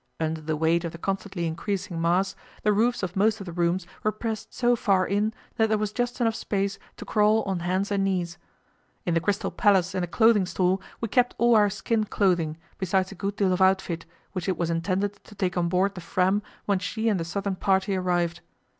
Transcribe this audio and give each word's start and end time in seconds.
Under 0.19 0.41
the 0.41 0.57
weight 0.57 0.83
of 0.83 0.93
the 0.93 0.97
constantly 0.97 1.45
increasing 1.45 2.01
mass, 2.01 2.35
the 2.63 2.73
roofs 2.73 3.03
of 3.03 3.15
most 3.15 3.39
of 3.39 3.45
the 3.45 3.51
rooms 3.51 3.85
were 4.01 4.11
pressed 4.11 4.51
so 4.51 4.75
far 4.75 5.05
in 5.05 5.31
that 5.57 5.69
there 5.69 5.77
was 5.77 5.93
just 5.93 6.19
enough 6.19 6.33
space 6.33 6.79
to 6.97 7.05
crawl 7.05 7.43
on 7.43 7.59
hands 7.59 7.91
and 7.91 8.03
knees. 8.03 8.39
In 9.05 9.13
the 9.13 9.19
Crystal 9.19 9.51
Palace 9.51 9.93
and 9.93 10.01
the 10.01 10.07
Clothing 10.07 10.47
Store 10.47 10.79
we 11.01 11.07
kept 11.07 11.35
all 11.37 11.55
our 11.55 11.69
skin 11.69 12.05
clothing, 12.05 12.57
besides 12.79 13.11
a 13.11 13.13
good 13.13 13.35
deal 13.35 13.53
of 13.53 13.61
outfit, 13.61 14.07
which 14.31 14.49
it 14.49 14.57
was 14.57 14.71
intended 14.71 15.23
to 15.23 15.35
take 15.35 15.55
on 15.55 15.69
board 15.69 15.93
the 15.93 16.01
Fram 16.01 16.41
when 16.65 16.79
she 16.79 17.07
and 17.07 17.19
the 17.19 17.23
southern 17.23 17.55
party 17.55 17.95
arrived. 17.95 18.39